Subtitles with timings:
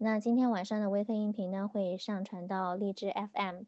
[0.00, 3.62] 那今天晚上的微课音频呢，会上传到荔枝 FM，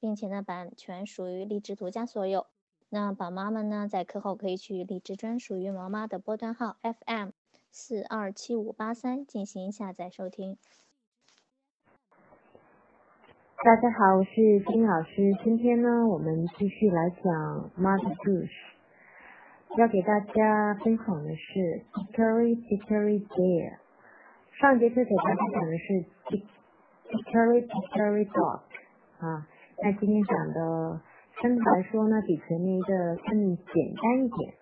[0.00, 2.46] 并且呢，版权属于荔枝独家所有。
[2.88, 7.32] 那宝妈们呢，在课后可以去荔枝专属于毛妈的波段号 FM
[7.70, 10.56] 四二七五八三进行下载收听。
[13.62, 15.36] 大家好，我是金老师。
[15.44, 18.48] 今天呢，我们继续来讲 Mother Goose，
[19.76, 23.76] 要给大家分享的是 Hickory Dickory Dock。
[24.58, 26.04] 上节课给大家讲的是
[27.08, 28.60] Hickory Dickory Dock
[29.18, 29.46] 啊，
[29.82, 31.00] 那今天讲的
[31.40, 34.54] 相对来说呢，比前面一个更简单一点。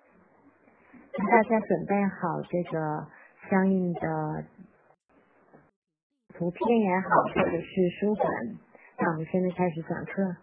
[1.19, 3.09] 大家准备好这个
[3.51, 4.45] 相应的
[6.35, 8.25] 图片也好，或者是书本，
[8.99, 10.37] 那我们现在开始讲课。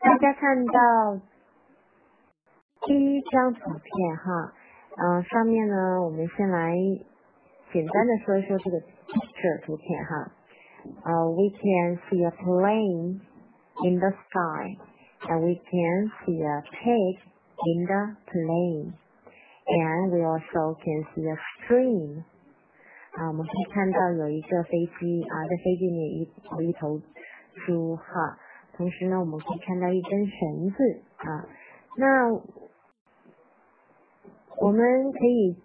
[0.00, 1.20] 大家看到
[2.86, 4.54] 第一张图片哈。
[5.02, 6.76] 嗯，上面呢，我们先来
[7.72, 10.30] 简单的说一说这个 picture 图片哈。
[11.04, 13.18] 呃，we can see a plane
[13.88, 14.76] in the sky
[15.22, 17.16] and we can see a pig
[17.64, 18.92] in the plane
[19.64, 22.22] and we also can see a stream。
[23.12, 27.00] 啊，我们可以看到有一个飞机啊，在飞机里一有一头
[27.64, 28.36] 猪哈，
[28.76, 31.48] 同时呢，我们可以看到一根绳子啊，
[31.96, 32.59] 那。
[34.60, 34.78] 我们
[35.12, 35.56] 可以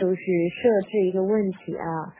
[0.00, 2.14] 就是设置一个问题啊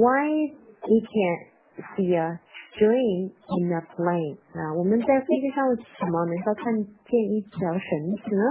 [0.00, 0.48] ，Why
[0.80, 2.40] we can see a
[2.72, 4.38] string in a plane？
[4.54, 8.44] 啊，我们在飞机上为什么能够看见一条绳子呢？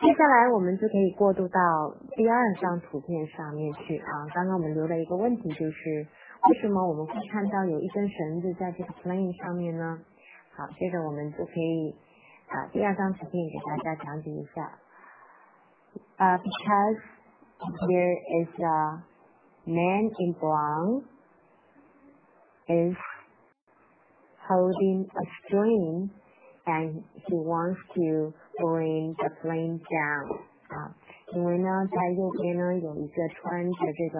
[0.00, 1.60] 接下来我们就可以过渡到
[2.14, 4.30] 第二张图片上面去啊。
[4.32, 6.06] 刚刚我们留了一个问题，就是
[6.48, 9.98] 为什么我们会看到有一根绳子在这个 plane 上面呢？
[10.55, 11.95] 好，接着我们就可以
[12.47, 14.77] 啊，第二张图片给大家讲解一下。
[16.17, 16.99] 啊，because
[17.87, 19.03] there is a
[19.65, 21.03] man in brown
[22.67, 22.97] is
[24.47, 26.09] holding a string
[26.65, 30.41] and he wants to bring the plane down。
[30.69, 30.95] 啊，
[31.33, 34.19] 因为呢，在右边呢有一个穿着这个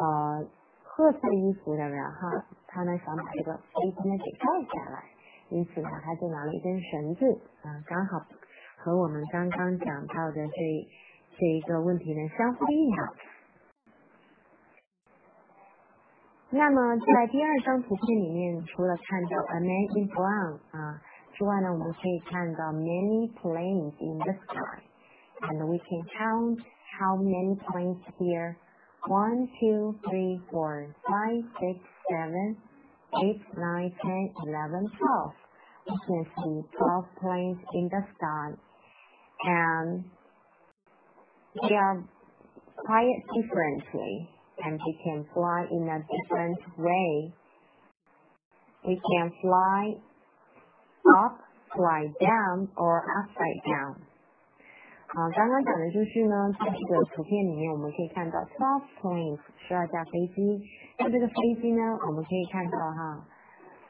[0.00, 0.46] 呃
[0.84, 5.04] 褐色衣服的人哈，他呢想把这个飞机呢给拽下来。
[5.49, 7.25] 因此呢，他就拿了一根绳子
[7.61, 8.25] 啊，刚好
[8.77, 10.87] 和我们刚刚讲到的这
[11.37, 13.13] 这一个问题呢相呼应了。
[16.49, 21.01] 那么在第二张图片里面，除了看到 a man in brown 啊
[21.33, 26.59] 之外呢，我们可以看到 many planes in the sky，and we can count
[26.97, 28.55] how many planes here.
[29.07, 31.79] One, two, three, four, five, six,
[32.09, 32.57] seven.
[33.23, 35.33] 8, 9, 10, 11, 12.
[35.87, 38.51] You can see 12 planes in the sky.
[39.43, 40.05] And
[41.61, 42.03] they are
[42.77, 44.29] quite differently
[44.63, 47.33] and they can fly in a different way.
[48.87, 49.93] We can fly
[51.17, 51.39] up,
[51.75, 54.05] fly down, or upside down.
[55.15, 60.61] 啊，刚刚讲的就是呢，在这个图片里面我们可以看到 twelve planes 十二架飞机。
[60.99, 63.23] 那这个飞机呢，我们可以看到哈，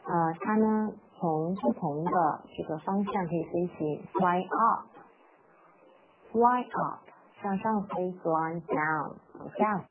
[0.06, 2.12] 呃，它呢从不同的
[2.56, 7.02] 这个方向可以飞行，fly up，fly up
[7.41, 9.84] 向上飞，fly down 往下。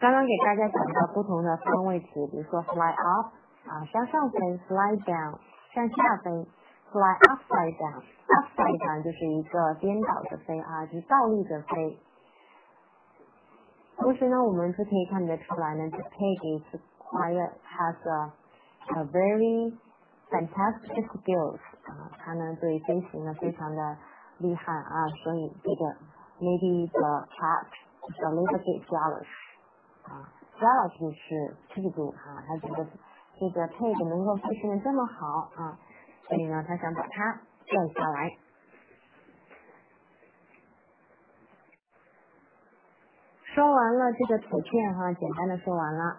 [0.00, 3.26] 刚刚给大家讲到不同的方位词，比如说 fly up
[3.68, 5.38] 啊向上飞，fly down
[5.72, 5.94] 向下
[6.24, 6.48] 飞。
[6.91, 11.99] fly upside down，upside down 就是一个颠倒着飞啊，就是倒立着飞。
[13.97, 18.31] 同时呢，我们就可以看得出来呢，这 pig is quiet has a
[18.99, 19.73] a very
[20.29, 23.97] fantastic skills 啊，它呢对飞行呢非常的
[24.37, 25.95] 厉害啊，所以这个
[26.39, 27.67] maybe the cat
[28.09, 29.27] is a little bit jealous
[30.03, 30.29] 啊，
[30.59, 32.85] jealous 就是嫉妒哈，他觉得
[33.39, 35.79] 这个 pig 能够飞行的这么好啊。
[36.30, 38.38] 所以呢，他想把它拽下来。
[43.52, 46.18] 说完了这个图片哈，简单的说完了。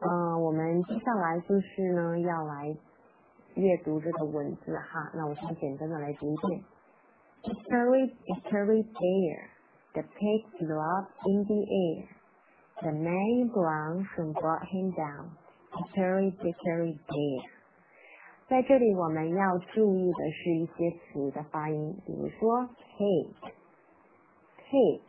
[0.00, 2.76] 嗯，我们接下来就是呢要来
[3.54, 5.10] 阅读这个文字哈。
[5.14, 6.62] 那我先简单的来读一遍。
[7.42, 9.48] Hickory dickory dock,
[9.94, 12.06] the pig flew up in the air.
[12.80, 15.32] The man brown soon brought him down.
[15.72, 17.57] Hickory dickory dock.
[18.48, 25.02] 在这里，我们要注意的是一些词的发音，比如说 cake，cake，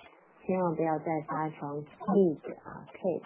[0.46, 3.24] 千万不要再发成 cake 啊，cake。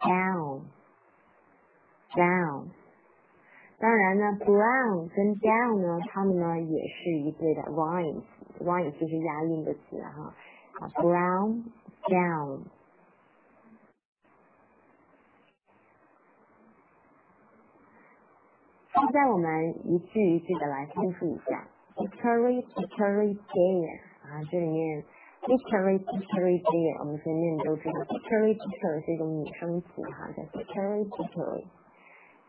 [0.00, 0.62] down
[2.16, 2.66] down。
[3.81, 10.33] 当然呢，brown 跟 down 呢，它们呢也是一对的 rhymes，rhymes 就是押韵的词哈。
[10.79, 11.63] 啊，brown
[12.03, 12.61] down。
[18.93, 21.67] 现在我们一句一句的来复述一下。
[21.95, 25.03] Hickory dickory down 啊，这里面
[25.41, 31.65] hickory dickory down，我们前面都知道 hickory dickory 是一种拟声词哈，叫 hickory dickory。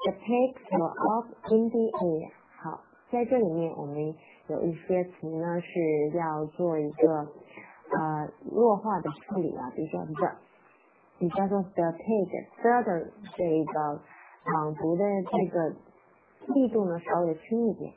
[0.03, 2.31] The pigs were up in the air。
[2.59, 4.13] 好，在这里面我们
[4.47, 10.29] 有一些词呢是要做一个呃弱化的处理啊，比如说 the，
[11.19, 14.01] 你叫做 the pig，the 的这个
[14.51, 15.69] 朗读的这个
[16.53, 17.94] 力度呢稍微轻一点。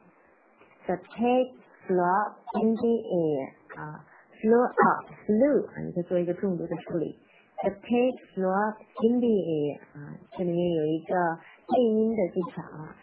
[0.86, 1.54] The pig
[1.88, 3.50] flew up in the air。
[3.74, 4.06] 啊
[4.40, 7.18] ，flew up，flew 啊，你可以做一个重读的处理。
[7.64, 9.80] The pig flew up in the air。
[9.94, 11.14] 啊，这里面有一个。
[11.68, 12.96] 变音的技巧啊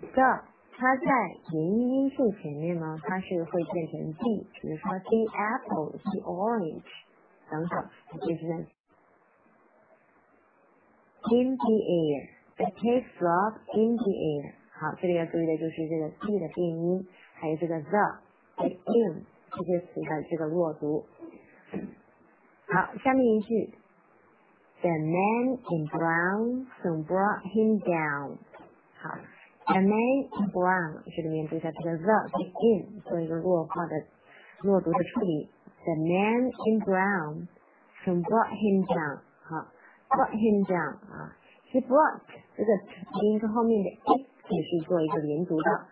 [0.00, 0.44] ，the
[0.76, 1.04] 它在
[1.52, 6.84] 元音因素前面呢，它是会变成 the，比如说 the apple，the orange
[7.50, 7.90] 等等，
[8.20, 8.46] 就是
[11.30, 14.52] in the air，the cake drop in the air。
[14.70, 18.20] 好，这里要注意的就是这个 the 的变音，还有这个 the、
[18.58, 21.04] in 这些词的这个弱读。
[22.68, 23.74] 好，下面一句。
[24.81, 28.37] The man in brown soon brought him down。
[28.99, 29.17] 好，
[29.67, 33.91] The man in brown 这里面注意一下这个 the in 做一个弱化的
[34.61, 35.49] 弱读的处理。
[35.85, 37.47] The man in brown
[38.03, 39.19] soon brought him down。
[39.43, 39.67] 好，
[40.09, 41.35] brought him down 啊，
[41.71, 42.19] he brought
[42.55, 42.71] 这个
[43.21, 45.87] 音跟后面的 it 也是做一个连读的。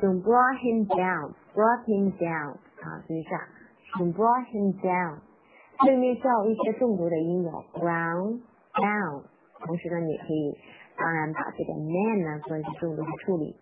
[0.00, 3.48] Soon brought him down，brought him down 啊，注意一下，
[3.96, 5.18] soon brought him down。
[5.85, 8.41] 对面叫一些重读的音有 brown
[8.73, 9.23] down，
[9.59, 10.57] 同时呢，你可以
[10.97, 13.55] 当然把这个 man 呢做一些重读的处理。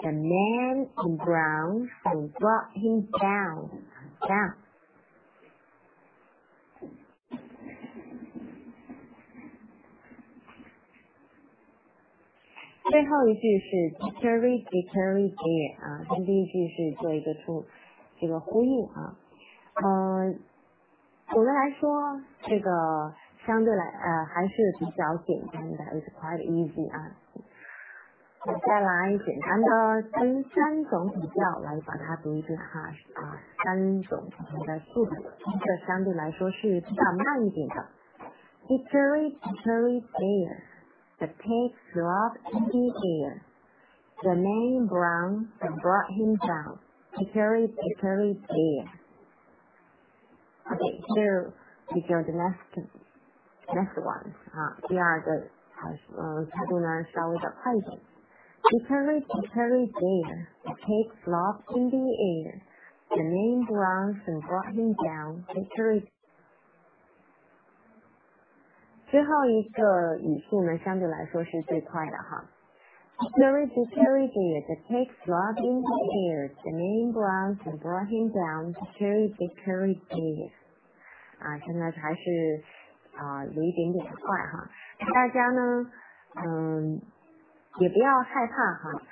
[0.00, 3.68] The man in brown who brought him down
[4.20, 4.54] down。
[12.88, 17.66] 最后一句是 dickory dickory dear 啊，跟第一句是做一个出
[18.20, 19.16] 这个呼应啊，
[19.82, 20.38] 嗯。
[21.28, 22.70] 总的来说，这个
[23.44, 27.10] 相对来呃还是比较简单的，it's quite easy 啊。
[28.46, 32.80] 我再来简单的分三种比较来把它读一遍哈
[33.14, 33.34] 啊，
[33.64, 37.86] 三种不同的速度，这相对来说是比较慢一点的。
[38.68, 40.56] Hickory dickory down,
[41.18, 43.40] the pig flew up in the air.
[44.22, 46.78] The man brown brought him down.
[47.18, 48.88] Hickory dickory down.
[50.65, 51.53] Okay, here
[51.93, 52.73] we go the next
[53.67, 57.99] next one 啊，第二个还是嗯速度呢稍微的快一点。
[58.63, 62.61] Hickory dickory there, the pig flopped in the air.
[63.09, 65.43] The man bounced and brought him down.
[65.47, 66.07] Hickory
[69.09, 72.45] 最后一个语速呢，相对来说是最快的哈。
[73.16, 75.98] Hickory dickory there, the pig flopped in the
[76.28, 76.52] air.
[76.64, 78.74] The man bounced and brought him down.
[78.76, 80.52] Hickory dickory there.
[81.40, 82.62] 啊，现在还是
[83.16, 84.68] 啊有一点点快哈，
[85.14, 85.86] 大家呢，
[86.44, 87.00] 嗯，
[87.78, 89.02] 也不要害怕哈，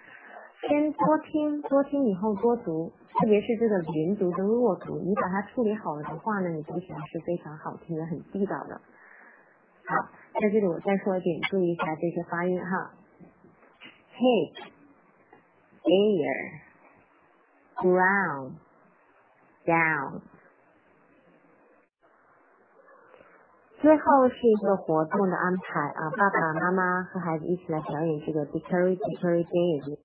[0.68, 8.80] 先多听多听以后多读，特别是这个连读跟弱读，你把它处理好了的话呢，你读起来是非常好听的，很地道的。
[9.86, 9.96] 好，
[10.40, 12.92] 在这里我再说一遍，注意一下这些发音哈
[14.14, 14.52] ，pig,
[15.82, 16.60] air,
[17.76, 18.52] ground
[19.66, 20.20] down。
[23.80, 29.98] 最后是一个活动的安排啊，爸爸妈妈和孩子一起来表演这个 dickory dickory day。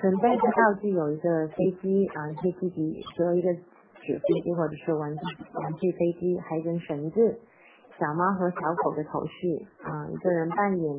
[0.00, 5.20] 准备的道具有一个飞机啊，可以自己做一个纸飞机或者是玩具
[5.54, 7.40] 玩具飞机，还有一根绳子，
[7.98, 10.96] 小猫和小狗的头饰啊，一个人扮演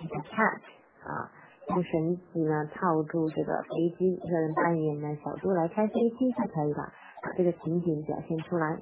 [0.00, 0.60] 一个 cat
[1.04, 1.30] 啊，
[1.68, 8.78] 用绳子呢套住这个飞机，一个人扮演呢小猪来开飞机就可以了，把这个情景表现出来。